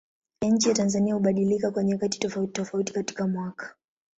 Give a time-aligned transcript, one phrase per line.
[0.39, 3.75] Tabianchi ya Tanzania hubadilika kwa nyakati tofautitofauti katika mwaka.